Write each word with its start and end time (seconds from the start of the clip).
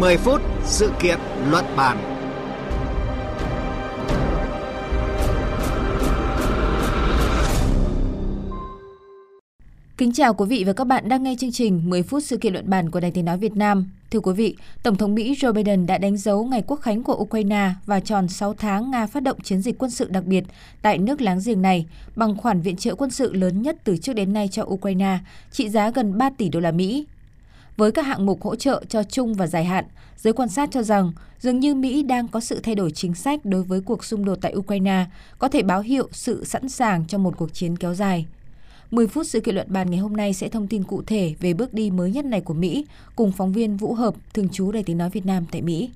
10 0.00 0.16
phút 0.16 0.40
sự 0.64 0.90
kiện 1.00 1.18
luận 1.50 1.64
bàn. 1.76 1.96
Kính 9.96 10.12
chào 10.12 10.34
quý 10.34 10.46
vị 10.48 10.64
và 10.66 10.72
các 10.72 10.86
bạn 10.86 11.08
đang 11.08 11.22
nghe 11.22 11.34
chương 11.38 11.52
trình 11.52 11.82
10 11.84 12.02
phút 12.02 12.22
sự 12.24 12.36
kiện 12.36 12.52
luận 12.52 12.70
bàn 12.70 12.90
của 12.90 13.00
Đài 13.00 13.10
Tiếng 13.10 13.24
Nói 13.24 13.38
Việt 13.38 13.56
Nam. 13.56 13.90
Thưa 14.10 14.20
quý 14.20 14.32
vị, 14.32 14.56
Tổng 14.82 14.96
thống 14.96 15.14
Mỹ 15.14 15.34
Joe 15.34 15.52
Biden 15.52 15.86
đã 15.86 15.98
đánh 15.98 16.16
dấu 16.16 16.44
ngày 16.44 16.62
quốc 16.66 16.80
khánh 16.80 17.02
của 17.02 17.14
Ukraine 17.14 17.70
và 17.86 18.00
tròn 18.00 18.28
6 18.28 18.54
tháng 18.54 18.90
Nga 18.90 19.06
phát 19.06 19.22
động 19.22 19.40
chiến 19.40 19.60
dịch 19.62 19.78
quân 19.78 19.90
sự 19.90 20.08
đặc 20.10 20.24
biệt 20.24 20.44
tại 20.82 20.98
nước 20.98 21.20
láng 21.20 21.40
giềng 21.44 21.62
này 21.62 21.86
bằng 22.16 22.36
khoản 22.36 22.60
viện 22.60 22.76
trợ 22.76 22.94
quân 22.94 23.10
sự 23.10 23.32
lớn 23.32 23.62
nhất 23.62 23.76
từ 23.84 23.96
trước 23.96 24.12
đến 24.12 24.32
nay 24.32 24.48
cho 24.52 24.64
Ukraine, 24.64 25.18
trị 25.52 25.68
giá 25.68 25.90
gần 25.90 26.18
3 26.18 26.30
tỷ 26.30 26.48
đô 26.48 26.60
la 26.60 26.70
Mỹ. 26.70 27.06
Với 27.76 27.92
các 27.92 28.02
hạng 28.02 28.26
mục 28.26 28.42
hỗ 28.42 28.56
trợ 28.56 28.84
cho 28.88 29.02
chung 29.02 29.34
và 29.34 29.46
dài 29.46 29.64
hạn, 29.64 29.84
giới 30.16 30.32
quan 30.32 30.48
sát 30.48 30.68
cho 30.72 30.82
rằng 30.82 31.12
dường 31.40 31.60
như 31.60 31.74
Mỹ 31.74 32.02
đang 32.02 32.28
có 32.28 32.40
sự 32.40 32.60
thay 32.62 32.74
đổi 32.74 32.90
chính 32.90 33.14
sách 33.14 33.44
đối 33.44 33.62
với 33.62 33.80
cuộc 33.80 34.04
xung 34.04 34.24
đột 34.24 34.38
tại 34.40 34.54
Ukraine, 34.56 35.04
có 35.38 35.48
thể 35.48 35.62
báo 35.62 35.80
hiệu 35.80 36.08
sự 36.12 36.44
sẵn 36.44 36.68
sàng 36.68 37.04
cho 37.06 37.18
một 37.18 37.34
cuộc 37.36 37.54
chiến 37.54 37.76
kéo 37.76 37.94
dài. 37.94 38.26
10 38.90 39.06
phút 39.06 39.26
sự 39.26 39.40
kiện 39.40 39.54
luận 39.54 39.66
bàn 39.70 39.90
ngày 39.90 40.00
hôm 40.00 40.16
nay 40.16 40.32
sẽ 40.32 40.48
thông 40.48 40.66
tin 40.66 40.84
cụ 40.84 41.02
thể 41.06 41.34
về 41.40 41.54
bước 41.54 41.74
đi 41.74 41.90
mới 41.90 42.10
nhất 42.10 42.24
này 42.24 42.40
của 42.40 42.54
Mỹ 42.54 42.86
cùng 43.16 43.32
phóng 43.32 43.52
viên 43.52 43.76
Vũ 43.76 43.94
Hợp, 43.94 44.14
thường 44.34 44.48
trú 44.48 44.72
Đài 44.72 44.82
Tiếng 44.82 44.98
Nói 44.98 45.10
Việt 45.10 45.26
Nam 45.26 45.46
tại 45.52 45.62
Mỹ. 45.62 45.90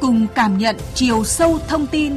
Cùng 0.00 0.26
cảm 0.34 0.58
nhận 0.58 0.76
chiều 0.94 1.24
sâu 1.24 1.58
thông 1.68 1.86
tin 1.86 2.12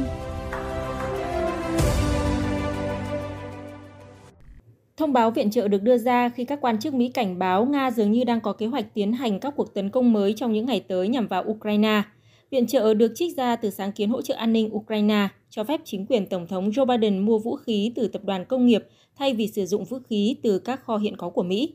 Thông 5.12 5.14
báo 5.14 5.30
viện 5.30 5.50
trợ 5.50 5.68
được 5.68 5.82
đưa 5.82 5.98
ra 5.98 6.28
khi 6.28 6.44
các 6.44 6.60
quan 6.60 6.80
chức 6.80 6.94
Mỹ 6.94 7.08
cảnh 7.08 7.38
báo 7.38 7.64
Nga 7.64 7.90
dường 7.90 8.12
như 8.12 8.24
đang 8.24 8.40
có 8.40 8.52
kế 8.52 8.66
hoạch 8.66 8.94
tiến 8.94 9.12
hành 9.12 9.40
các 9.40 9.54
cuộc 9.56 9.74
tấn 9.74 9.90
công 9.90 10.12
mới 10.12 10.32
trong 10.32 10.52
những 10.52 10.66
ngày 10.66 10.80
tới 10.80 11.08
nhằm 11.08 11.26
vào 11.26 11.44
Ukraine. 11.48 12.02
Viện 12.50 12.66
trợ 12.66 12.94
được 12.94 13.12
trích 13.14 13.36
ra 13.36 13.56
từ 13.56 13.70
sáng 13.70 13.92
kiến 13.92 14.10
hỗ 14.10 14.22
trợ 14.22 14.34
an 14.34 14.52
ninh 14.52 14.74
Ukraine, 14.76 15.28
cho 15.50 15.64
phép 15.64 15.80
chính 15.84 16.06
quyền 16.06 16.26
Tổng 16.26 16.46
thống 16.46 16.70
Joe 16.70 16.86
Biden 16.86 17.18
mua 17.18 17.38
vũ 17.38 17.56
khí 17.56 17.92
từ 17.94 18.08
tập 18.08 18.24
đoàn 18.24 18.44
công 18.44 18.66
nghiệp 18.66 18.84
thay 19.16 19.34
vì 19.34 19.48
sử 19.48 19.66
dụng 19.66 19.84
vũ 19.84 19.98
khí 20.08 20.36
từ 20.42 20.58
các 20.58 20.84
kho 20.84 20.96
hiện 20.96 21.16
có 21.16 21.30
của 21.30 21.42
Mỹ. 21.42 21.74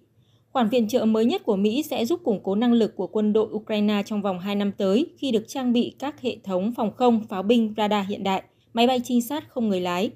Khoản 0.52 0.70
viện 0.70 0.88
trợ 0.88 1.06
mới 1.06 1.26
nhất 1.26 1.42
của 1.46 1.56
Mỹ 1.56 1.84
sẽ 1.84 2.06
giúp 2.06 2.20
củng 2.24 2.44
cố 2.44 2.56
năng 2.56 2.74
lực 2.74 2.96
của 2.96 3.08
quân 3.08 3.34
đội 3.34 3.48
Ukraine 3.52 4.04
trong 4.06 4.22
vòng 4.22 4.40
2 4.40 4.56
năm 4.56 4.72
tới 4.78 5.06
khi 5.18 5.32
được 5.32 5.48
trang 5.48 5.74
bị 5.74 5.96
các 6.00 6.22
hệ 6.22 6.38
thống 6.44 6.74
phòng 6.76 6.92
không, 6.96 7.24
pháo 7.30 7.44
binh, 7.44 7.74
radar 7.78 8.08
hiện 8.08 8.24
đại, 8.24 8.44
máy 8.74 8.88
bay 8.88 9.02
trinh 9.04 9.22
sát 9.22 9.50
không 9.50 9.70
người 9.70 9.82
lái, 9.82 10.12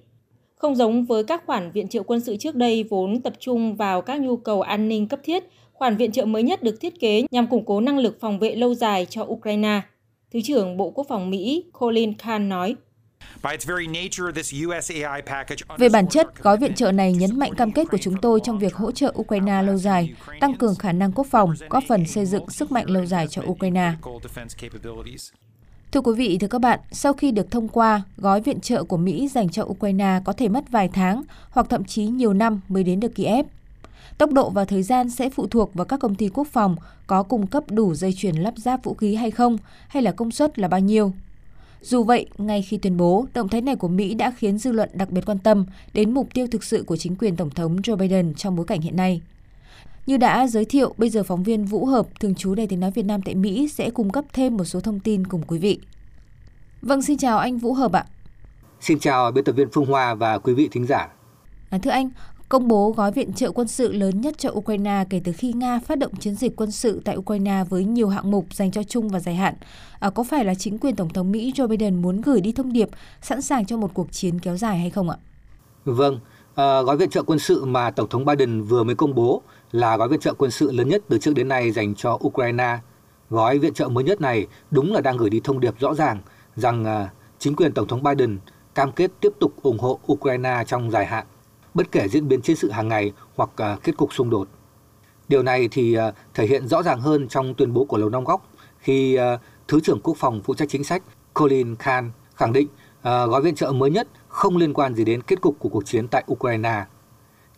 không 0.62 0.76
giống 0.76 1.06
với 1.06 1.24
các 1.24 1.44
khoản 1.46 1.72
viện 1.72 1.88
trợ 1.88 2.04
quân 2.04 2.20
sự 2.22 2.38
trước 2.38 2.56
đây 2.56 2.84
vốn 2.90 3.22
tập 3.22 3.34
trung 3.40 3.76
vào 3.76 4.02
các 4.02 4.22
nhu 4.22 4.38
cầu 4.38 4.62
an 4.62 4.88
ninh 4.88 5.08
cấp 5.08 5.20
thiết, 5.24 5.44
khoản 5.74 5.98
viện 5.98 6.12
trợ 6.12 6.26
mới 6.26 6.44
nhất 6.44 6.64
được 6.64 6.80
thiết 6.82 7.00
kế 7.00 7.26
nhằm 7.32 7.48
củng 7.48 7.66
cố 7.66 7.82
năng 7.82 7.98
lực 7.98 8.18
phòng 8.22 8.40
vệ 8.40 8.56
lâu 8.56 8.74
dài 8.74 9.06
cho 9.10 9.24
Ukraine. 9.24 9.82
Thứ 10.34 10.40
trưởng 10.44 10.78
Bộ 10.78 10.92
Quốc 10.92 11.06
phòng 11.10 11.30
Mỹ 11.30 11.66
Colin 11.80 12.18
Khan 12.18 12.50
nói. 12.50 12.76
Về 15.78 15.90
bản 15.90 16.08
chất, 16.08 16.44
gói 16.44 16.58
viện 16.58 16.74
trợ 16.76 16.92
này 16.92 17.14
nhấn 17.14 17.40
mạnh 17.40 17.52
cam 17.58 17.72
kết 17.72 17.88
của 17.92 17.98
chúng 17.98 18.16
tôi 18.22 18.40
trong 18.44 18.60
việc 18.60 18.76
hỗ 18.76 18.92
trợ 18.92 19.14
Ukraine 19.20 19.62
lâu 19.62 19.78
dài, 19.78 20.14
tăng 20.40 20.54
cường 20.54 20.76
khả 20.76 20.92
năng 20.92 21.12
quốc 21.12 21.28
phòng, 21.32 21.54
góp 21.70 21.84
phần 21.88 22.06
xây 22.06 22.26
dựng 22.26 22.50
sức 22.50 22.72
mạnh 22.72 22.90
lâu 22.90 23.06
dài 23.06 23.28
cho 23.28 23.42
Ukraine. 23.46 23.92
Thưa 25.92 26.02
quý 26.02 26.14
vị, 26.14 26.38
thưa 26.38 26.48
các 26.48 26.62
bạn, 26.62 26.80
sau 26.92 27.14
khi 27.14 27.32
được 27.32 27.52
thông 27.52 27.68
qua, 27.68 28.02
gói 28.18 28.42
viện 28.42 28.60
trợ 28.60 28.84
của 28.84 28.98
Mỹ 28.98 29.28
dành 29.28 29.50
cho 29.50 29.64
Ukraine 29.64 30.20
có 30.26 30.34
thể 30.34 30.50
mất 30.50 30.72
vài 30.72 30.90
tháng 30.94 31.24
hoặc 31.50 31.68
thậm 31.70 31.84
chí 31.84 32.06
nhiều 32.06 32.34
năm 32.34 32.62
mới 32.68 32.84
đến 32.84 33.00
được 33.00 33.16
Kiev. 33.16 33.46
Tốc 34.18 34.32
độ 34.32 34.50
và 34.50 34.66
thời 34.66 34.84
gian 34.84 35.10
sẽ 35.10 35.30
phụ 35.30 35.48
thuộc 35.48 35.74
vào 35.74 35.86
các 35.86 36.00
công 36.00 36.16
ty 36.16 36.30
quốc 36.30 36.48
phòng 36.48 36.76
có 37.08 37.24
cung 37.24 37.48
cấp 37.48 37.64
đủ 37.70 37.94
dây 37.94 38.14
chuyền 38.14 38.36
lắp 38.36 38.54
ráp 38.58 38.84
vũ 38.84 38.94
khí 38.94 39.16
hay 39.16 39.32
không, 39.32 39.58
hay 39.88 40.04
là 40.04 40.12
công 40.12 40.32
suất 40.32 40.60
là 40.60 40.68
bao 40.68 40.80
nhiêu. 40.80 41.14
Dù 41.82 42.04
vậy, 42.04 42.26
ngay 42.38 42.62
khi 42.62 42.78
tuyên 42.78 42.98
bố, 42.98 43.26
động 43.34 43.50
thái 43.50 43.62
này 43.62 43.76
của 43.76 43.88
Mỹ 43.88 44.14
đã 44.14 44.32
khiến 44.38 44.58
dư 44.58 44.72
luận 44.72 44.90
đặc 44.94 45.12
biệt 45.12 45.26
quan 45.26 45.40
tâm 45.40 45.66
đến 45.94 46.12
mục 46.12 46.28
tiêu 46.34 46.48
thực 46.52 46.64
sự 46.64 46.84
của 46.84 46.98
chính 46.98 47.16
quyền 47.16 47.36
Tổng 47.36 47.50
thống 47.50 47.78
Joe 47.78 47.96
Biden 47.96 48.34
trong 48.34 48.56
bối 48.56 48.66
cảnh 48.66 48.82
hiện 48.82 48.96
nay. 48.96 49.22
Như 50.06 50.18
đã 50.18 50.48
giới 50.48 50.66
thiệu, 50.66 50.94
bây 50.98 51.10
giờ 51.10 51.24
phóng 51.24 51.44
viên 51.44 51.66
Vũ 51.66 51.86
Hợp, 51.86 52.08
thường 52.20 52.36
trú 52.36 52.56
Đài 52.56 52.68
Tiếng 52.68 52.80
Nói 52.80 52.92
Việt 52.92 53.06
Nam 53.06 53.22
tại 53.22 53.36
Mỹ 53.36 53.68
sẽ 53.68 53.90
cung 53.90 54.10
cấp 54.10 54.26
thêm 54.34 54.58
một 54.58 54.64
số 54.64 54.80
thông 54.80 55.00
tin 55.00 55.28
cùng 55.28 55.42
quý 55.48 55.60
vị. 55.60 55.80
Vâng, 56.82 57.02
xin 57.02 57.18
chào 57.18 57.38
anh 57.38 57.58
Vũ 57.58 57.74
Hợp 57.74 57.92
ạ. 57.92 58.06
Xin 58.80 59.00
chào 59.00 59.32
biên 59.32 59.44
tập 59.44 59.52
viên 59.52 59.68
Phương 59.74 59.86
Hoa 59.86 60.14
và 60.14 60.38
quý 60.38 60.54
vị 60.54 60.70
thính 60.72 60.86
giả. 60.86 61.08
À, 61.70 61.78
thưa 61.84 61.92
anh, 61.92 62.10
công 62.50 62.68
bố 62.68 62.92
gói 62.92 63.12
viện 63.12 63.34
trợ 63.34 63.52
quân 63.52 63.68
sự 63.68 63.92
lớn 63.92 64.22
nhất 64.22 64.38
cho 64.38 64.50
Ukraine 64.52 65.06
kể 65.10 65.22
từ 65.24 65.32
khi 65.32 65.54
Nga 65.54 65.80
phát 65.80 65.98
động 65.98 66.16
chiến 66.16 66.36
dịch 66.36 66.56
quân 66.56 66.72
sự 66.72 67.02
tại 67.06 67.18
Ukraine 67.18 67.64
với 67.70 67.86
nhiều 67.86 68.10
hạng 68.10 68.32
mục 68.32 68.46
dành 68.52 68.72
cho 68.72 68.84
chung 68.84 69.10
và 69.10 69.20
dài 69.20 69.36
hạn. 69.36 69.54
À, 70.00 70.10
có 70.10 70.24
phải 70.24 70.46
là 70.46 70.56
chính 70.56 70.78
quyền 70.78 70.96
Tổng 70.96 71.10
thống 71.10 71.32
Mỹ 71.32 71.54
Joe 71.56 71.68
Biden 71.68 72.02
muốn 72.02 72.22
gửi 72.22 72.42
đi 72.42 72.52
thông 72.52 72.74
điệp 72.74 72.90
sẵn 73.22 73.42
sàng 73.42 73.66
cho 73.66 73.78
một 73.78 73.92
cuộc 73.94 74.12
chiến 74.12 74.40
kéo 74.40 74.58
dài 74.58 74.80
hay 74.80 74.90
không 74.90 75.10
ạ? 75.10 75.18
Vâng, 75.86 76.20
à, 76.56 76.82
gói 76.82 76.98
viện 76.98 77.10
trợ 77.10 77.24
quân 77.24 77.40
sự 77.40 77.66
mà 77.66 77.92
Tổng 77.92 78.10
thống 78.10 78.26
Biden 78.26 78.64
vừa 78.64 78.84
mới 78.84 78.96
công 78.96 79.16
bố 79.16 79.42
là 79.72 79.98
gói 79.98 80.08
viện 80.08 80.20
trợ 80.20 80.34
quân 80.34 80.52
sự 80.52 80.72
lớn 80.72 80.90
nhất 80.90 81.02
từ 81.10 81.18
trước 81.18 81.34
đến 81.36 81.48
nay 81.48 81.72
dành 81.72 81.96
cho 81.96 82.20
Ukraine. 82.28 82.78
Gói 83.30 83.60
viện 83.60 83.74
trợ 83.74 83.88
mới 83.88 84.04
nhất 84.04 84.22
này 84.22 84.48
đúng 84.72 84.94
là 84.94 85.02
đang 85.02 85.18
gửi 85.18 85.30
đi 85.30 85.42
thông 85.44 85.60
điệp 85.60 85.80
rõ 85.80 85.94
ràng 85.94 86.22
rằng 86.56 86.86
à, 86.86 87.10
chính 87.40 87.56
quyền 87.56 87.74
Tổng 87.74 87.88
thống 87.88 88.04
Biden 88.04 88.40
cam 88.76 88.92
kết 88.92 89.12
tiếp 89.20 89.30
tục 89.40 89.54
ủng 89.64 89.80
hộ 89.80 90.00
Ukraine 90.12 90.64
trong 90.68 90.92
dài 90.92 91.06
hạn, 91.06 91.26
bất 91.74 91.92
kể 91.92 92.08
diễn 92.08 92.28
biến 92.28 92.42
chiến 92.42 92.56
sự 92.56 92.72
hàng 92.72 92.88
ngày 92.88 93.12
hoặc 93.36 93.50
à, 93.56 93.78
kết 93.84 93.98
cục 93.98 94.14
xung 94.14 94.30
đột. 94.30 94.48
Điều 95.28 95.44
này 95.44 95.68
thì 95.72 95.94
à, 95.94 96.12
thể 96.34 96.48
hiện 96.48 96.68
rõ 96.68 96.84
ràng 96.84 97.02
hơn 97.02 97.28
trong 97.28 97.54
tuyên 97.54 97.74
bố 97.74 97.86
của 97.86 97.98
Lầu 97.98 98.10
Năm 98.10 98.24
Góc 98.24 98.48
khi 98.80 99.18
Thứ 99.68 99.80
trưởng 99.80 100.00
Quốc 100.04 100.18
phòng 100.18 100.42
phụ 100.44 100.54
trách 100.54 100.70
chính 100.70 100.84
sách 100.84 101.04
Colin 101.34 101.76
Khan 101.76 102.12
khẳng 102.36 102.54
định 102.54 102.68
gói 103.04 103.42
viện 103.42 103.56
trợ 103.56 103.72
mới 103.72 103.92
nhất 103.92 104.08
không 104.28 104.58
liên 104.58 104.74
quan 104.74 104.96
gì 104.96 105.06
đến 105.06 105.22
kết 105.22 105.42
cục 105.42 105.56
của 105.60 105.70
cuộc 105.70 105.86
chiến 105.86 106.08
tại 106.08 106.24
Ukraine. 106.32 106.86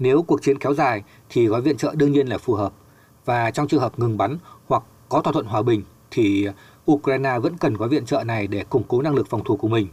Nếu 0.03 0.21
cuộc 0.21 0.41
chiến 0.41 0.57
kéo 0.57 0.73
dài 0.73 1.03
thì 1.29 1.47
gói 1.47 1.61
viện 1.61 1.77
trợ 1.77 1.93
đương 1.95 2.11
nhiên 2.11 2.27
là 2.27 2.37
phù 2.37 2.53
hợp 2.53 2.73
và 3.25 3.51
trong 3.51 3.67
trường 3.67 3.81
hợp 3.81 3.99
ngừng 3.99 4.17
bắn 4.17 4.37
hoặc 4.67 4.83
có 5.09 5.21
thỏa 5.21 5.33
thuận 5.33 5.45
hòa 5.45 5.61
bình 5.61 5.83
thì 6.11 6.47
Ukraine 6.91 7.39
vẫn 7.39 7.57
cần 7.57 7.73
gói 7.73 7.89
viện 7.89 8.05
trợ 8.05 8.23
này 8.23 8.47
để 8.47 8.63
củng 8.63 8.83
cố 8.87 9.01
năng 9.01 9.15
lực 9.15 9.27
phòng 9.29 9.43
thủ 9.43 9.57
của 9.57 9.67
mình. 9.67 9.87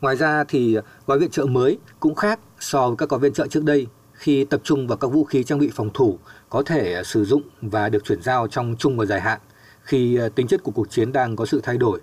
Ngoài 0.00 0.16
ra 0.16 0.44
thì 0.48 0.76
gói 1.06 1.18
viện 1.18 1.30
trợ 1.30 1.44
mới 1.44 1.78
cũng 2.00 2.14
khác 2.14 2.40
so 2.60 2.88
với 2.88 2.96
các 2.96 3.08
gói 3.08 3.20
viện 3.20 3.32
trợ 3.32 3.46
trước 3.46 3.64
đây 3.64 3.86
khi 4.12 4.44
tập 4.44 4.60
trung 4.64 4.86
vào 4.86 4.98
các 4.98 5.08
vũ 5.08 5.24
khí 5.24 5.44
trang 5.44 5.58
bị 5.58 5.70
phòng 5.74 5.90
thủ 5.94 6.18
có 6.48 6.62
thể 6.62 7.02
sử 7.04 7.24
dụng 7.24 7.42
và 7.62 7.88
được 7.88 8.04
chuyển 8.04 8.22
giao 8.22 8.48
trong 8.48 8.76
trung 8.78 8.96
và 8.96 9.04
dài 9.04 9.20
hạn 9.20 9.40
khi 9.82 10.16
ờ, 10.16 10.28
tính 10.28 10.46
chất 10.46 10.62
của 10.62 10.72
cuộc 10.72 10.90
chiến 10.90 11.12
đang 11.12 11.36
có 11.36 11.46
sự 11.46 11.60
thay 11.64 11.78
đổi. 11.78 12.00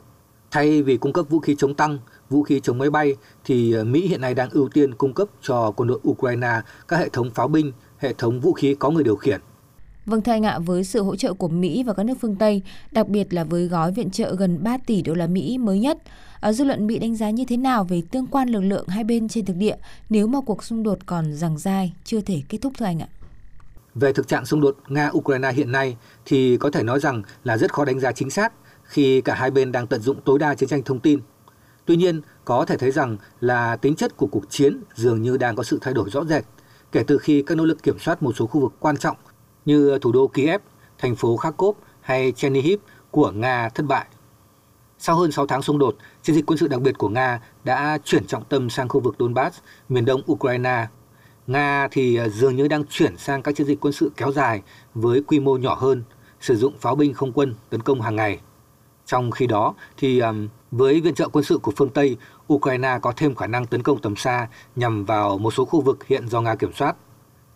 Thay 0.51 0.81
vì 0.83 0.97
cung 0.97 1.13
cấp 1.13 1.25
vũ 1.29 1.39
khí 1.39 1.55
chống 1.57 1.73
tăng, 1.73 1.99
vũ 2.29 2.43
khí 2.43 2.59
chống 2.59 2.77
máy 2.77 2.89
bay 2.89 3.15
thì 3.45 3.75
Mỹ 3.83 4.07
hiện 4.07 4.21
nay 4.21 4.33
đang 4.33 4.49
ưu 4.49 4.69
tiên 4.69 4.93
cung 4.93 5.13
cấp 5.13 5.27
cho 5.41 5.71
quân 5.71 5.89
đội 5.89 5.99
Ukraine 6.09 6.61
các 6.87 6.97
hệ 6.97 7.09
thống 7.09 7.31
pháo 7.31 7.47
binh, 7.47 7.71
hệ 7.97 8.13
thống 8.13 8.39
vũ 8.39 8.53
khí 8.53 8.75
có 8.79 8.89
người 8.89 9.03
điều 9.03 9.15
khiển 9.15 9.41
Vâng 10.05 10.21
thưa 10.21 10.31
anh 10.31 10.45
ạ, 10.45 10.59
với 10.59 10.83
sự 10.83 11.03
hỗ 11.03 11.15
trợ 11.15 11.33
của 11.33 11.47
Mỹ 11.47 11.83
và 11.83 11.93
các 11.93 12.03
nước 12.03 12.17
phương 12.21 12.35
Tây, 12.35 12.61
đặc 12.91 13.07
biệt 13.07 13.33
là 13.33 13.43
với 13.43 13.67
gói 13.67 13.91
viện 13.91 14.11
trợ 14.11 14.35
gần 14.35 14.63
3 14.63 14.77
tỷ 14.77 15.01
đô 15.01 15.13
la 15.13 15.27
Mỹ 15.27 15.57
mới 15.57 15.79
nhất, 15.79 15.97
ở 16.39 16.51
dư 16.51 16.63
luận 16.63 16.87
Mỹ 16.87 16.99
đánh 16.99 17.15
giá 17.15 17.29
như 17.29 17.45
thế 17.45 17.57
nào 17.57 17.83
về 17.83 18.01
tương 18.11 18.27
quan 18.27 18.49
lực 18.49 18.61
lượng 18.61 18.87
hai 18.87 19.03
bên 19.03 19.27
trên 19.27 19.45
thực 19.45 19.55
địa 19.55 19.75
nếu 20.09 20.27
mà 20.27 20.41
cuộc 20.41 20.63
xung 20.63 20.83
đột 20.83 20.99
còn 21.05 21.33
giằng 21.33 21.57
dai, 21.57 21.93
chưa 22.03 22.21
thể 22.21 22.41
kết 22.49 22.57
thúc 22.61 22.73
thưa 22.77 22.85
anh 22.85 23.01
ạ? 23.01 23.07
Về 23.95 24.13
thực 24.13 24.27
trạng 24.27 24.45
xung 24.45 24.61
đột 24.61 24.77
Nga-Ukraine 24.87 25.53
hiện 25.53 25.71
nay 25.71 25.97
thì 26.25 26.57
có 26.57 26.71
thể 26.71 26.83
nói 26.83 26.99
rằng 26.99 27.23
là 27.43 27.57
rất 27.57 27.73
khó 27.73 27.85
đánh 27.85 27.99
giá 27.99 28.11
chính 28.11 28.29
xác 28.29 28.53
khi 28.83 29.21
cả 29.21 29.35
hai 29.35 29.51
bên 29.51 29.71
đang 29.71 29.87
tận 29.87 30.01
dụng 30.01 30.21
tối 30.25 30.39
đa 30.39 30.55
chiến 30.55 30.69
tranh 30.69 30.83
thông 30.83 30.99
tin. 30.99 31.19
Tuy 31.85 31.95
nhiên, 31.95 32.21
có 32.45 32.65
thể 32.65 32.77
thấy 32.77 32.91
rằng 32.91 33.17
là 33.41 33.75
tính 33.75 33.95
chất 33.95 34.17
của 34.17 34.27
cuộc 34.27 34.49
chiến 34.49 34.81
dường 34.95 35.21
như 35.21 35.37
đang 35.37 35.55
có 35.55 35.63
sự 35.63 35.79
thay 35.81 35.93
đổi 35.93 36.09
rõ 36.09 36.23
rệt 36.23 36.43
kể 36.91 37.03
từ 37.07 37.17
khi 37.17 37.43
các 37.47 37.55
nỗ 37.55 37.65
lực 37.65 37.83
kiểm 37.83 37.99
soát 37.99 38.23
một 38.23 38.31
số 38.35 38.47
khu 38.47 38.61
vực 38.61 38.73
quan 38.79 38.97
trọng 38.97 39.17
như 39.65 39.99
thủ 40.01 40.11
đô 40.11 40.27
Kiev, 40.27 40.61
thành 40.97 41.15
phố 41.15 41.37
Kharkov 41.37 41.77
hay 42.01 42.31
Chernihiv 42.31 42.79
của 43.11 43.31
Nga 43.31 43.69
thất 43.69 43.85
bại. 43.85 44.05
Sau 44.99 45.15
hơn 45.15 45.31
6 45.31 45.47
tháng 45.47 45.61
xung 45.61 45.79
đột, 45.79 45.95
chiến 46.21 46.35
dịch 46.35 46.45
quân 46.45 46.57
sự 46.57 46.67
đặc 46.67 46.81
biệt 46.81 46.97
của 46.97 47.09
Nga 47.09 47.41
đã 47.63 47.97
chuyển 48.03 48.27
trọng 48.27 48.43
tâm 48.43 48.69
sang 48.69 48.89
khu 48.89 48.99
vực 48.99 49.15
Donbass, 49.19 49.59
miền 49.89 50.05
đông 50.05 50.21
Ukraine. 50.31 50.87
Nga 51.47 51.87
thì 51.91 52.15
à, 52.15 52.27
dường 52.27 52.55
như 52.55 52.67
đang 52.67 52.83
chuyển 52.85 53.17
sang 53.17 53.41
các 53.41 53.55
chiến 53.55 53.67
dịch 53.67 53.79
quân 53.81 53.93
sự 53.93 54.11
kéo 54.17 54.31
dài 54.31 54.61
với 54.93 55.21
quy 55.21 55.39
mô 55.39 55.57
nhỏ 55.57 55.75
hơn, 55.75 56.03
sử 56.41 56.55
dụng 56.55 56.73
pháo 56.79 56.95
binh 56.95 57.13
không 57.13 57.31
quân 57.31 57.55
tấn 57.69 57.81
công 57.81 58.01
hàng 58.01 58.15
ngày. 58.15 58.39
Trong 59.05 59.31
khi 59.31 59.47
đó 59.47 59.73
thì 59.97 60.21
với 60.77 61.01
viện 61.01 61.13
trợ 61.13 61.29
quân 61.29 61.43
sự 61.43 61.57
của 61.57 61.71
phương 61.77 61.89
Tây, 61.89 62.17
Ukraine 62.53 62.99
có 63.01 63.13
thêm 63.17 63.35
khả 63.35 63.47
năng 63.47 63.65
tấn 63.65 63.83
công 63.83 63.99
tầm 64.01 64.15
xa 64.15 64.47
nhằm 64.75 65.05
vào 65.05 65.37
một 65.37 65.51
số 65.51 65.65
khu 65.65 65.81
vực 65.81 66.05
hiện 66.07 66.27
do 66.27 66.41
Nga 66.41 66.55
kiểm 66.55 66.73
soát. 66.73 66.95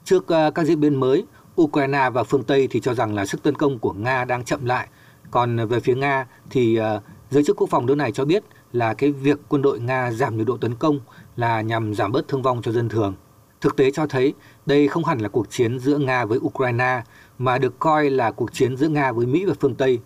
Trước 0.03 0.27
ờ, 0.27 0.51
các 0.51 0.65
diễn 0.65 0.79
biến 0.79 0.95
mới, 0.99 1.25
Ukraine 1.61 2.09
và 2.09 2.23
phương 2.23 2.43
Tây 2.43 2.67
thì 2.71 2.79
cho 2.79 2.93
rằng 2.93 3.15
là 3.15 3.25
sức 3.25 3.43
tấn 3.43 3.55
công 3.55 3.79
của 3.79 3.93
Nga 3.93 4.25
đang 4.25 4.43
chậm 4.43 4.65
lại. 4.65 4.87
Còn 5.31 5.67
về 5.67 5.79
phía 5.79 5.95
Nga 5.95 6.27
thì 6.49 6.75
ờ, 6.75 7.01
giới 7.29 7.43
chức 7.43 7.55
quốc 7.55 7.69
phòng 7.69 7.85
nước 7.85 7.95
này 7.95 8.11
cho 8.11 8.25
biết 8.25 8.43
là 8.73 8.93
cái 8.93 9.11
việc 9.11 9.39
quân 9.49 9.61
đội 9.61 9.79
Nga 9.79 10.11
giảm 10.11 10.37
nhiệt 10.37 10.47
độ 10.47 10.57
tấn 10.57 10.75
công 10.75 10.99
là 11.35 11.61
nhằm 11.61 11.93
giảm 11.93 12.11
bớt 12.11 12.27
thương 12.27 12.41
vong 12.41 12.61
cho 12.61 12.71
dân 12.71 12.89
thường. 12.89 13.15
Thực 13.61 13.75
tế 13.75 13.91
cho 13.91 14.07
thấy 14.07 14.33
đây 14.65 14.87
không 14.87 15.05
hẳn 15.05 15.19
là 15.19 15.29
cuộc 15.29 15.49
chiến 15.49 15.79
giữa 15.79 15.97
Nga 15.97 16.25
với 16.25 16.39
Ukraine 16.39 17.01
mà 17.37 17.57
được 17.57 17.79
coi 17.79 18.09
là 18.09 18.31
cuộc 18.31 18.53
chiến 18.53 18.77
giữa 18.77 18.87
Nga 18.87 19.11
với 19.11 19.25
Mỹ 19.25 19.45
và 19.45 19.53
phương 19.59 19.75
Tây. 19.75 19.99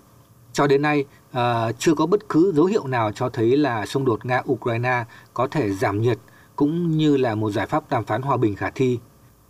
Cho 0.54 0.68
đến 0.68 0.81
nay, 0.81 1.06
à, 1.31 1.72
chưa 1.72 1.95
có 1.95 2.06
bất 2.06 2.30
cứ 2.30 2.51
dấu 2.56 2.66
hiệu 2.66 2.88
nào 2.88 3.12
cho 3.12 3.30
thấy 3.30 3.57
là 3.57 3.86
xung 3.86 4.06
đột 4.06 4.25
Nga-Ukraine 4.25 5.04
có 5.33 5.48
thể 5.48 5.72
giảm 5.72 6.01
nhiệt 6.01 6.18
cũng 6.56 6.98
như 6.98 7.18
là 7.18 7.36
một 7.36 7.51
giải 7.51 7.66
pháp 7.66 7.89
đàm 7.89 8.06
phán 8.06 8.22
hòa 8.22 8.38
bình 8.38 8.56
khả 8.56 8.69
thi. 8.69 9.00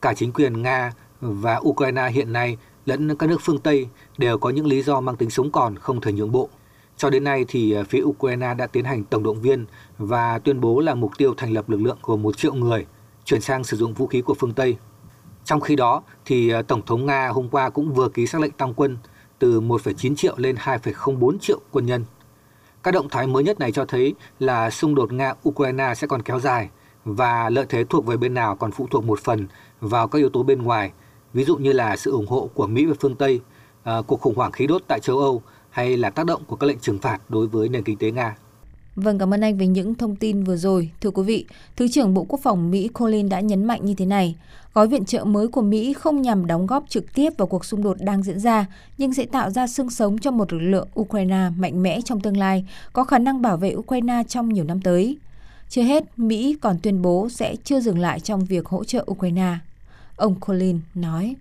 Cả 0.02 0.14
chính 0.14 0.34
quyền 0.34 0.62
Nga 0.62 0.94
và 1.22 1.60
Ukraine 1.62 2.10
hiện 2.10 2.34
nay 2.34 2.58
lẫn 2.86 3.16
các 3.16 3.30
nước 3.30 3.42
phương 3.42 3.60
Tây 3.60 3.88
đều 4.18 4.38
có 4.38 4.50
những 4.50 4.66
lý 4.66 4.82
do 4.82 5.02
mang 5.02 5.16
tính 5.16 5.30
sống 5.30 5.52
còn 5.52 5.76
không 5.76 6.02
thể 6.02 6.12
nhượng 6.14 6.32
bộ. 6.32 6.50
Cho 6.98 7.10
đến 7.10 7.24
nay 7.24 7.46
thì 7.48 7.72
ờ, 7.72 7.84
phía 7.84 8.02
Ukraine 8.04 8.54
đã 8.54 8.68
tiến 8.68 8.86
hành 8.86 9.04
tổng 9.04 9.24
động 9.24 9.42
viên 9.42 9.66
và 9.98 10.40
tuyên 10.40 10.62
bố 10.62 10.80
là 10.80 10.96
mục 10.96 11.12
tiêu 11.18 11.34
thành 11.38 11.54
lập 11.54 11.70
lực 11.70 11.82
lượng 11.82 11.98
của 12.02 12.18
một 12.18 12.38
triệu 12.38 12.54
người, 12.54 12.86
chuyển 13.26 13.42
sang 13.42 13.64
sử 13.64 13.78
dụng 13.78 13.94
vũ 13.94 14.08
khí 14.08 14.22
của 14.22 14.34
phương 14.34 14.54
Tây. 14.54 14.78
Trong 15.46 15.62
khi 15.62 15.76
đó 15.76 16.02
thì 16.26 16.50
ờ, 16.50 16.62
Tổng 16.62 16.86
thống 16.86 17.06
Nga 17.06 17.28
hôm 17.28 17.50
qua 17.50 17.70
cũng 17.70 17.94
vừa 17.94 18.10
ký 18.10 18.28
xác 18.28 18.42
lệnh 18.42 18.52
tăng 18.52 18.74
quân 18.74 18.98
từ 19.42 19.62
1,9 19.62 20.16
triệu 20.16 20.34
lên 20.38 20.56
2,04 20.56 21.38
triệu 21.42 21.60
quân 21.72 21.86
nhân. 21.86 22.06
Các 22.84 22.92
động 22.92 23.10
thái 23.10 23.28
mới 23.28 23.44
nhất 23.44 23.60
này 23.60 23.72
cho 23.72 23.86
thấy 23.86 24.16
là 24.40 24.70
xung 24.70 24.96
đột 24.96 25.12
Nga-Ukraine 25.12 25.94
sẽ 25.94 26.08
còn 26.08 26.22
kéo 26.22 26.40
dài 26.40 26.70
và 27.06 27.50
lợi 27.50 27.66
thế 27.70 27.84
thuộc 27.84 28.06
về 28.06 28.18
bên 28.18 28.34
nào 28.34 28.56
còn 28.56 28.72
phụ 28.72 28.88
thuộc 28.92 29.04
một 29.04 29.20
phần 29.20 29.48
vào 29.80 30.08
các 30.08 30.20
yếu 30.20 30.30
tố 30.30 30.44
bên 30.44 30.62
ngoài, 30.62 30.92
ví 31.34 31.44
dụ 31.44 31.58
như 31.58 31.74
là 31.74 31.96
sự 31.96 32.12
ủng 32.12 32.28
hộ 32.28 32.50
của 32.54 32.68
Mỹ 32.68 32.86
và 32.86 32.96
phương 33.00 33.16
Tây, 33.16 33.40
ờ, 33.84 34.02
cuộc 34.08 34.22
khủng 34.22 34.36
hoảng 34.36 34.52
khí 34.52 34.68
đốt 34.68 34.82
tại 34.88 35.00
châu 35.00 35.20
Âu 35.20 35.42
hay 35.70 35.98
là 35.98 36.10
tác 36.10 36.26
động 36.26 36.42
của 36.48 36.56
các 36.56 36.68
lệnh 36.68 36.80
trừng 36.80 37.00
phạt 37.00 37.20
đối 37.30 37.48
với 37.48 37.70
nền 37.70 37.84
kinh 37.84 37.98
tế 37.98 38.12
Nga. 38.12 38.36
Vâng, 38.96 39.18
cảm 39.18 39.34
ơn 39.34 39.42
anh 39.42 39.58
về 39.58 39.68
những 39.68 39.96
thông 39.96 40.16
tin 40.16 40.44
vừa 40.44 40.58
rồi. 40.58 40.90
Thưa 41.02 41.12
quý 41.12 41.24
vị, 41.24 41.46
Thứ 41.76 41.88
trưởng 41.88 42.14
Bộ 42.14 42.26
Quốc 42.30 42.40
phòng 42.44 42.72
Mỹ 42.72 42.88
Colin 42.88 43.30
đã 43.30 43.40
nhấn 43.40 43.66
mạnh 43.66 43.86
như 43.86 43.94
thế 43.94 44.06
này. 44.06 44.36
Gói 44.74 44.88
viện 44.88 45.06
trợ 45.06 45.24
mới 45.24 45.48
của 45.48 45.62
Mỹ 45.62 45.94
không 45.94 46.22
nhằm 46.22 46.48
đóng 46.48 46.68
góp 46.68 46.86
trực 46.90 47.14
tiếp 47.14 47.30
vào 47.38 47.48
cuộc 47.48 47.66
xung 47.66 47.84
đột 47.84 47.98
đang 48.00 48.24
diễn 48.24 48.40
ra, 48.40 48.66
nhưng 48.98 49.14
sẽ 49.14 49.26
tạo 49.26 49.50
ra 49.50 49.68
xương 49.68 49.90
sống 49.90 50.18
cho 50.18 50.32
một 50.32 50.54
lực 50.54 50.60
lượng 50.60 50.88
Ukraine 51.00 51.50
mạnh 51.58 51.84
mẽ 51.84 52.02
trong 52.06 52.20
tương 52.20 52.38
lai, 52.38 52.66
có 52.94 53.04
khả 53.04 53.20
năng 53.20 53.42
bảo 53.42 53.58
vệ 53.58 53.76
Ukraine 53.76 54.24
trong 54.28 54.54
nhiều 54.54 54.64
năm 54.64 54.82
tới. 54.82 55.18
Chưa 55.70 55.84
hết, 55.84 56.20
Mỹ 56.20 56.58
còn 56.62 56.78
tuyên 56.84 57.02
bố 57.02 57.30
sẽ 57.30 57.56
chưa 57.64 57.80
dừng 57.80 58.00
lại 58.00 58.20
trong 58.20 58.46
việc 58.46 58.66
hỗ 58.66 58.84
trợ 58.84 59.06
Ukraine. 59.12 59.56
Ông 60.16 60.36
Colin 60.40 60.80
nói. 60.96 61.36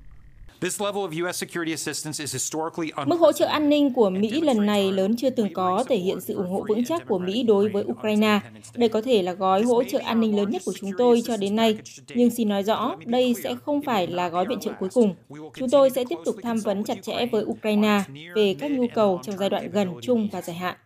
Mức 3.07 3.21
hỗ 3.21 3.33
trợ 3.33 3.47
an 3.47 3.69
ninh 3.69 3.93
của 3.93 4.11
Mỹ 4.11 4.41
lần 4.41 4.67
này 4.67 4.93
lớn 4.93 5.17
chưa 5.17 5.31
từng 5.31 5.53
có, 5.53 5.85
thể 5.89 5.97
hiện 5.97 6.21
sự 6.21 6.35
ủng 6.35 6.51
hộ 6.51 6.65
vững 6.69 6.85
chắc 6.85 7.09
của 7.09 7.19
Mỹ 7.19 7.43
đối 7.43 7.69
với 7.69 7.85
Ukraine. 7.85 8.41
Đây 8.75 8.89
có 8.89 9.03
thể 9.03 9.23
là 9.23 9.33
gói 9.33 9.63
hỗ 9.63 9.85
trợ 9.85 9.99
an 9.99 10.21
ninh 10.21 10.37
lớn 10.37 10.51
nhất 10.51 10.63
của 10.65 10.73
chúng 10.81 10.91
tôi 10.99 11.23
cho 11.25 11.37
đến 11.37 11.57
nay. 11.57 11.79
Nhưng 12.15 12.31
xin 12.31 12.49
nói 12.49 12.63
rõ, 12.63 12.97
đây 13.07 13.35
sẽ 13.43 13.55
không 13.55 13.83
phải 13.83 14.07
là 14.07 14.29
gói 14.29 14.47
viện 14.49 14.61
trợ 14.61 14.71
cuối 14.81 14.89
cùng. 14.95 15.15
Chúng 15.57 15.71
tôi 15.71 15.91
sẽ 15.91 16.05
tiếp 16.09 16.19
tục 16.25 16.37
tham 16.43 16.59
vấn 16.61 16.85
chặt 16.85 17.03
chẽ 17.03 17.27
với 17.27 17.45
Ukraine 17.45 18.03
về 18.35 18.55
các 18.59 18.71
nhu 18.71 18.87
cầu 18.95 19.21
trong 19.23 19.39
giai 19.39 19.51
đoạn 19.51 19.71
gần, 19.71 19.89
trung 20.03 20.29
và 20.33 20.43
dài 20.43 20.57
hạn. 20.57 20.77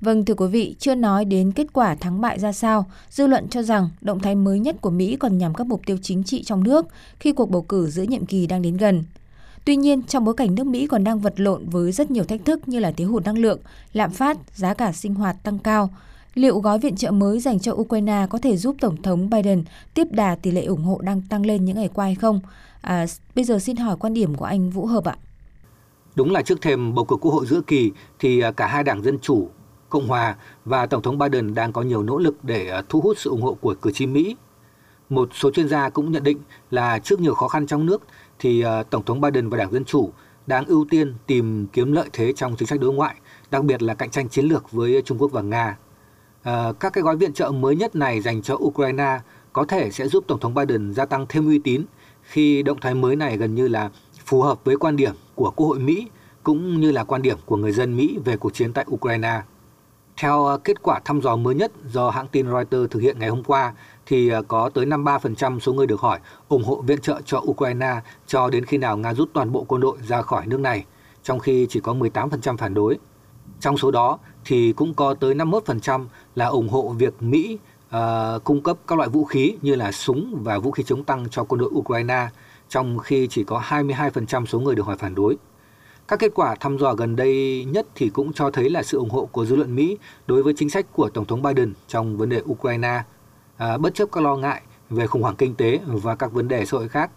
Vâng 0.00 0.24
thưa 0.24 0.34
quý 0.34 0.46
vị, 0.46 0.76
chưa 0.78 0.94
nói 0.94 1.24
đến 1.24 1.52
kết 1.52 1.66
quả 1.72 1.94
thắng 1.94 2.20
bại 2.20 2.38
ra 2.38 2.52
sao, 2.52 2.86
dư 3.10 3.26
luận 3.26 3.48
cho 3.48 3.62
rằng 3.62 3.88
động 4.00 4.20
thái 4.20 4.34
mới 4.34 4.60
nhất 4.60 4.76
của 4.80 4.90
Mỹ 4.90 5.16
còn 5.16 5.38
nhằm 5.38 5.54
các 5.54 5.66
mục 5.66 5.80
tiêu 5.86 5.96
chính 6.02 6.24
trị 6.24 6.42
trong 6.42 6.64
nước 6.64 6.86
khi 7.20 7.32
cuộc 7.32 7.50
bầu 7.50 7.62
cử 7.62 7.86
giữa 7.86 8.02
nhiệm 8.02 8.26
kỳ 8.26 8.46
đang 8.46 8.62
đến 8.62 8.76
gần. 8.76 9.04
Tuy 9.64 9.76
nhiên, 9.76 10.02
trong 10.02 10.24
bối 10.24 10.34
cảnh 10.34 10.54
nước 10.54 10.66
Mỹ 10.66 10.86
còn 10.86 11.04
đang 11.04 11.18
vật 11.18 11.40
lộn 11.40 11.68
với 11.68 11.92
rất 11.92 12.10
nhiều 12.10 12.24
thách 12.24 12.44
thức 12.44 12.68
như 12.68 12.78
là 12.78 12.90
thiếu 12.90 13.10
hụt 13.10 13.24
năng 13.24 13.38
lượng, 13.38 13.58
lạm 13.92 14.10
phát, 14.10 14.38
giá 14.54 14.74
cả 14.74 14.92
sinh 14.92 15.14
hoạt 15.14 15.36
tăng 15.42 15.58
cao, 15.58 15.90
liệu 16.34 16.58
gói 16.58 16.78
viện 16.78 16.96
trợ 16.96 17.10
mới 17.10 17.40
dành 17.40 17.60
cho 17.60 17.72
Ukraine 17.72 18.26
có 18.30 18.38
thể 18.38 18.56
giúp 18.56 18.76
Tổng 18.80 19.02
thống 19.02 19.30
Biden 19.30 19.64
tiếp 19.94 20.06
đà 20.10 20.34
tỷ 20.34 20.50
lệ 20.50 20.64
ủng 20.64 20.82
hộ 20.82 21.00
đang 21.02 21.22
tăng 21.28 21.46
lên 21.46 21.64
những 21.64 21.76
ngày 21.76 21.90
qua 21.94 22.04
hay 22.04 22.14
không? 22.14 22.40
À, 22.80 23.06
bây 23.34 23.44
giờ 23.44 23.58
xin 23.58 23.76
hỏi 23.76 23.96
quan 24.00 24.14
điểm 24.14 24.34
của 24.34 24.44
anh 24.44 24.70
Vũ 24.70 24.86
Hợp 24.86 25.04
ạ. 25.04 25.16
Đúng 26.14 26.32
là 26.32 26.42
trước 26.42 26.60
thềm 26.62 26.94
bầu 26.94 27.04
cử 27.04 27.16
quốc 27.20 27.30
hội 27.30 27.46
giữa 27.46 27.60
kỳ 27.66 27.90
thì 28.18 28.40
à, 28.40 28.50
cả 28.50 28.66
hai 28.66 28.84
đảng 28.84 29.02
Dân 29.02 29.18
Chủ 29.18 29.48
Cộng 29.88 30.08
hòa 30.08 30.36
và 30.64 30.86
Tổng 30.86 31.02
thống 31.02 31.18
Biden 31.18 31.54
đang 31.54 31.72
có 31.72 31.82
nhiều 31.82 32.02
nỗ 32.02 32.18
lực 32.18 32.44
để 32.44 32.68
ờ, 32.68 32.82
thu 32.88 33.00
hút 33.00 33.18
sự 33.18 33.30
ủng 33.30 33.42
hộ 33.42 33.54
của 33.54 33.74
cử 33.74 33.90
tri 33.90 34.06
Mỹ. 34.06 34.36
Một 35.08 35.28
số 35.32 35.50
chuyên 35.50 35.68
gia 35.68 35.88
cũng 35.88 36.12
nhận 36.12 36.22
định 36.22 36.38
là 36.70 36.98
trước 36.98 37.20
nhiều 37.20 37.34
khó 37.34 37.48
khăn 37.48 37.66
trong 37.66 37.86
nước 37.86 38.02
thì 38.38 38.60
ờ, 38.60 38.82
Tổng 38.82 39.04
thống 39.04 39.20
Biden 39.20 39.48
và 39.48 39.58
Đảng 39.58 39.72
Dân 39.72 39.84
Chủ 39.84 40.10
đang 40.46 40.64
ưu 40.64 40.86
tiên 40.90 41.14
tìm 41.26 41.66
kiếm 41.72 41.92
lợi 41.92 42.08
thế 42.12 42.32
trong 42.32 42.56
chính 42.56 42.68
sách 42.68 42.80
đối 42.80 42.92
ngoại, 42.92 43.14
đặc 43.50 43.64
biệt 43.64 43.82
là 43.82 43.94
cạnh 43.94 44.10
tranh 44.10 44.28
chiến 44.28 44.44
lược 44.44 44.72
với 44.72 45.02
Trung 45.04 45.18
Quốc 45.18 45.32
và 45.32 45.42
Nga. 45.42 45.76
À, 46.42 46.72
các 46.80 46.92
cái 46.92 47.02
gói 47.02 47.16
viện 47.16 47.32
trợ 47.32 47.50
mới 47.50 47.76
nhất 47.76 47.96
này 47.96 48.20
dành 48.20 48.42
cho 48.42 48.54
Ukraine 48.54 49.18
có 49.52 49.64
thể 49.64 49.90
sẽ 49.90 50.08
giúp 50.08 50.24
Tổng 50.26 50.40
thống 50.40 50.54
Biden 50.54 50.94
gia 50.94 51.04
tăng 51.04 51.26
thêm 51.28 51.46
uy 51.46 51.58
tín 51.58 51.84
khi 52.22 52.62
động 52.62 52.80
thái 52.80 52.94
mới 52.94 53.16
này 53.16 53.36
gần 53.36 53.54
như 53.54 53.68
là 53.68 53.90
phù 54.24 54.42
hợp 54.42 54.64
với 54.64 54.76
quan 54.76 54.96
điểm 54.96 55.14
của 55.34 55.50
Quốc 55.56 55.66
hội 55.66 55.78
Mỹ 55.78 56.08
cũng 56.42 56.80
như 56.80 56.92
là 56.92 57.04
quan 57.04 57.22
điểm 57.22 57.38
của 57.46 57.56
người 57.56 57.72
dân 57.72 57.96
Mỹ 57.96 58.18
về 58.24 58.36
cuộc 58.36 58.54
chiến 58.54 58.72
tại 58.72 58.84
Ukraine. 58.90 59.42
Theo 60.16 60.44
ờ, 60.44 60.58
kết 60.58 60.82
quả 60.82 61.00
thăm 61.04 61.20
dò 61.20 61.36
mới 61.36 61.54
nhất 61.54 61.72
do 61.92 62.10
hãng 62.10 62.26
tin 62.26 62.46
Reuters 62.46 62.90
thực 62.90 63.00
hiện 63.00 63.18
ngày 63.18 63.28
hôm 63.28 63.42
qua, 63.44 63.72
thì 64.06 64.28
ờ, 64.28 64.42
có 64.48 64.70
tới 64.74 64.86
53% 64.86 65.58
số 65.58 65.72
người 65.72 65.86
được 65.86 66.00
hỏi 66.00 66.18
ủng 66.48 66.64
hộ 66.64 66.82
viện 66.86 67.00
trợ 67.00 67.20
cho 67.24 67.42
Ukraine 67.44 68.00
cho 68.26 68.50
đến 68.50 68.64
khi 68.64 68.78
nào 68.78 68.96
Nga 68.96 69.14
rút 69.14 69.30
toàn 69.32 69.52
bộ 69.52 69.64
quân 69.68 69.80
đội 69.80 69.98
ra 70.08 70.22
khỏi 70.22 70.46
nước 70.46 70.60
này, 70.60 70.84
trong 71.22 71.38
khi 71.38 71.66
chỉ 71.70 71.80
có 71.80 71.94
18% 71.94 72.56
phản 72.56 72.74
đối. 72.74 72.98
Trong 73.60 73.78
số 73.78 73.90
đó 73.90 74.18
thì 74.44 74.72
cũng 74.72 74.94
có 74.94 75.14
tới 75.14 75.34
51% 75.34 76.06
là 76.34 76.46
ủng 76.46 76.68
hộ 76.68 76.88
việc 76.88 77.22
Mỹ 77.22 77.58
uh, 77.96 78.44
cung 78.44 78.62
cấp 78.62 78.76
các 78.86 78.98
loại 78.98 79.08
vũ 79.08 79.24
khí 79.24 79.56
như 79.62 79.74
là 79.74 79.92
súng 79.92 80.42
và 80.42 80.58
vũ 80.58 80.70
khí 80.70 80.82
chống 80.82 81.04
tăng 81.04 81.28
cho 81.30 81.44
quân 81.44 81.60
đội 81.60 81.70
Ukraine, 81.74 82.28
trong 82.68 82.98
khi 82.98 83.26
chỉ 83.30 83.44
có 83.44 83.62
22% 83.68 84.46
số 84.46 84.60
người 84.60 84.74
được 84.74 84.86
hỏi 84.86 84.96
phản 84.96 85.14
đối. 85.14 85.36
Các 86.08 86.18
kết 86.18 86.32
quả 86.34 86.54
thăm 86.54 86.78
dò 86.78 86.94
gần 86.94 87.16
đây 87.16 87.64
nhất 87.70 87.86
thì 87.94 88.08
cũng 88.08 88.32
cho 88.32 88.50
thấy 88.50 88.70
là 88.70 88.82
sự 88.82 88.98
ủng 88.98 89.10
hộ 89.10 89.28
của 89.32 89.44
dư 89.46 89.56
luận 89.56 89.74
Mỹ 89.76 89.98
đối 90.26 90.42
với 90.42 90.54
chính 90.56 90.70
sách 90.70 90.86
của 90.92 91.08
Tổng 91.08 91.24
thống 91.24 91.42
Biden 91.42 91.72
trong 91.88 92.16
vấn 92.16 92.28
đề 92.28 92.42
Ukraine, 92.50 93.02
à, 93.56 93.78
bất 93.78 93.94
chấp 93.94 94.08
các 94.12 94.20
lo 94.20 94.36
ngại 94.36 94.62
về 94.90 95.06
khủng 95.06 95.22
hoảng 95.22 95.36
kinh 95.36 95.54
tế 95.54 95.80
và 95.86 96.14
các 96.14 96.32
vấn 96.32 96.48
đề 96.48 96.64
xã 96.64 96.78
hội 96.78 96.88
khác. 96.88 97.10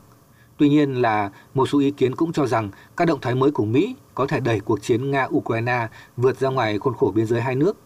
Tuy 0.57 0.69
nhiên 0.69 0.93
là 0.93 1.31
một 1.53 1.65
số 1.69 1.79
ý 1.79 1.91
kiến 1.91 2.15
cũng 2.15 2.33
cho 2.33 2.45
rằng 2.45 2.69
các 2.97 3.05
động 3.05 3.19
thái 3.21 3.35
mới 3.35 3.51
của 3.51 3.65
Mỹ 3.65 3.95
có 4.15 4.27
thể 4.27 4.39
đẩy 4.39 4.59
cuộc 4.59 4.81
chiến 4.81 5.11
Nga-Ukraine 5.11 5.87
vượt 6.17 6.39
ra 6.39 6.49
ngoài 6.49 6.79
khuôn 6.79 6.93
khổ 6.93 7.11
biên 7.15 7.25
giới 7.25 7.41
hai 7.41 7.55
nước. 7.55 7.77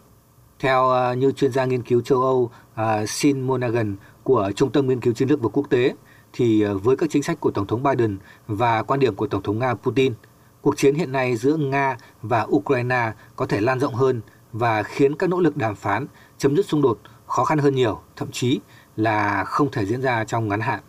Theo 0.60 0.92
à, 0.92 1.12
uh, 1.12 1.18
như 1.18 1.32
chuyên 1.32 1.52
gia 1.52 1.66
nghiên 1.66 1.84
cứu 1.84 2.02
châu 2.02 2.22
Âu 2.22 2.52
à, 2.76 3.02
uh, 3.02 3.10
Sin 3.10 3.42
Monaghan 3.42 3.96
của 4.24 4.52
Trung 4.56 4.72
tâm 4.72 4.88
Nghiên 4.88 5.02
cứu 5.02 5.14
Chiến 5.14 5.30
lược 5.30 5.42
và 5.42 5.50
Quốc 5.54 5.70
tế, 5.70 5.96
thì 6.34 6.66
uh, 6.66 6.84
với 6.84 6.98
các 6.98 7.10
chính 7.10 7.24
sách 7.24 7.40
của 7.40 7.52
Tổng 7.52 7.68
thống 7.68 7.84
Biden 7.84 8.18
và 8.48 8.84
quan 8.84 9.00
điểm 9.00 9.16
của 9.16 9.28
Tổng 9.28 9.42
thống 9.42 9.60
Nga 9.60 9.74
Putin– 9.74 10.14
cuộc 10.64 10.78
chiến 10.78 10.96
hiện 10.96 11.12
nay 11.12 11.36
giữa 11.36 11.58
Nga 11.58 11.98
và 12.22 12.48
Ukraine 12.50 13.12
có 13.36 13.46
thể 13.46 13.62
lan 13.62 13.80
rộng 13.80 13.94
hơn 13.94 14.22
và 14.54 14.84
khiến 14.84 15.16
các 15.16 15.30
nỗ 15.30 15.40
lực 15.40 15.58
đàm 15.58 15.76
phán 15.76 16.08
chấm 16.38 16.56
dứt 16.56 16.66
xung 16.66 16.82
đột 16.82 17.00
khó 17.28 17.44
khăn 17.44 17.58
hơn 17.58 17.76
nhiều, 17.76 18.00
thậm 18.16 18.32
chí 18.32 18.60
là 18.96 19.44
không 19.44 19.72
thể 19.72 19.86
diễn 19.86 20.02
ra 20.02 20.24
trong 20.24 20.48
ngắn 20.48 20.62
hạn. 20.62 20.80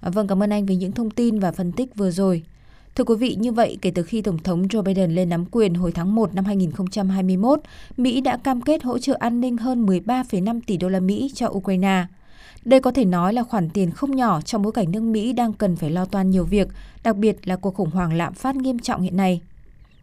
À, 0.00 0.10
vâng, 0.10 0.26
cảm 0.26 0.42
ơn 0.42 0.50
anh 0.50 0.66
vì 0.66 0.76
những 0.76 0.92
thông 0.92 1.10
tin 1.10 1.38
và 1.38 1.52
phân 1.52 1.72
tích 1.72 1.96
vừa 1.96 2.10
rồi. 2.10 2.42
Thưa 2.94 3.04
quý 3.04 3.14
vị, 3.14 3.34
như 3.34 3.52
vậy 3.52 3.78
kể 3.82 3.92
từ 3.94 4.02
khi 4.02 4.22
Tổng 4.22 4.38
thống 4.38 4.62
Joe 4.62 4.82
Biden 4.82 5.14
lên 5.14 5.28
nắm 5.28 5.44
quyền 5.50 5.74
hồi 5.74 5.92
tháng 5.92 6.14
1 6.14 6.34
năm 6.34 6.44
2021, 6.44 7.60
Mỹ 7.96 8.20
đã 8.20 8.36
cam 8.36 8.60
kết 8.60 8.82
hỗ 8.82 8.98
trợ 8.98 9.16
an 9.20 9.40
ninh 9.40 9.56
hơn 9.56 9.86
13,5 9.86 10.60
tỷ 10.66 10.76
đô 10.76 10.88
la 10.88 11.00
Mỹ 11.00 11.30
cho 11.34 11.48
Ukraine. 11.48 12.06
Đây 12.64 12.80
có 12.80 12.90
thể 12.90 13.04
nói 13.04 13.34
là 13.34 13.42
khoản 13.42 13.70
tiền 13.70 13.90
không 13.90 14.16
nhỏ 14.16 14.40
trong 14.40 14.62
bối 14.62 14.72
cảnh 14.72 14.92
nước 14.92 15.02
Mỹ 15.02 15.32
đang 15.32 15.52
cần 15.52 15.76
phải 15.76 15.90
lo 15.90 16.04
toan 16.04 16.30
nhiều 16.30 16.44
việc, 16.44 16.68
đặc 17.02 17.16
biệt 17.16 17.48
là 17.48 17.56
cuộc 17.56 17.74
khủng 17.74 17.90
hoảng 17.90 18.12
lạm 18.12 18.34
phát 18.34 18.56
nghiêm 18.56 18.78
trọng 18.78 19.02
hiện 19.02 19.16
nay. 19.16 19.40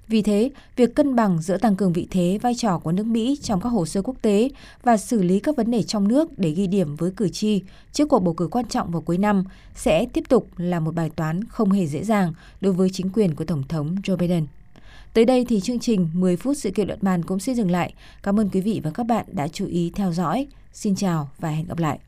Vì 0.08 0.22
thế, 0.22 0.52
việc 0.76 0.96
cân 0.96 1.16
bằng 1.16 1.42
giữa 1.42 1.58
tăng 1.58 1.76
cường 1.76 1.94
vị 1.94 2.08
thế, 2.12 2.40
vai 2.42 2.56
trò 2.56 2.80
của 2.80 2.92
nước 2.92 3.06
Mỹ 3.06 3.40
trong 3.42 3.62
các 3.62 3.70
hồ 3.70 3.86
sơ 3.86 4.02
quốc 4.02 4.16
tế 4.22 4.50
và 4.84 4.98
xử 4.98 5.24
lý 5.24 5.40
các 5.40 5.56
vấn 5.56 5.72
đề 5.72 5.84
trong 5.84 6.08
nước 6.08 6.40
để 6.40 6.52
ghi 6.52 6.68
điểm 6.68 6.96
với 6.96 7.12
cử 7.12 7.30
tri 7.30 7.62
trước 7.94 8.10
cuộc 8.10 8.20
bầu 8.20 8.34
cử 8.34 8.48
quan 8.48 8.66
trọng 8.68 8.92
vào 8.92 9.02
cuối 9.02 9.18
năm 9.18 9.44
sẽ 9.76 10.06
tiếp 10.14 10.24
tục 10.30 10.48
là 10.58 10.80
một 10.80 10.96
bài 10.96 11.12
toán 11.16 11.44
không 11.44 11.72
hề 11.72 11.88
dễ 11.88 12.04
dàng 12.04 12.34
đối 12.62 12.74
với 12.74 12.90
chính 12.90 13.10
quyền 13.10 13.36
của 13.36 13.46
Tổng 13.46 13.64
thống 13.70 13.96
Joe 14.04 14.18
Biden. 14.18 14.46
Tới 15.14 15.26
đây 15.26 15.46
thì 15.50 15.60
chương 15.60 15.80
trình 15.80 16.10
10 16.14 16.38
phút 16.38 16.58
sự 16.58 16.72
kiện 16.72 16.88
luận 16.88 17.00
bàn 17.02 17.24
cũng 17.24 17.40
xin 17.40 17.56
dừng 17.56 17.72
lại. 17.72 17.94
Cảm 18.24 18.40
ơn 18.40 18.50
quý 18.50 18.62
vị 18.62 18.82
và 18.84 18.92
các 18.92 19.06
bạn 19.06 19.26
đã 19.32 19.48
chú 19.48 19.66
ý 19.68 19.92
theo 19.96 20.14
dõi. 20.14 20.48
Xin 20.74 20.96
chào 20.96 21.30
và 21.40 21.50
hẹn 21.50 21.68
gặp 21.68 21.78
lại. 21.78 22.00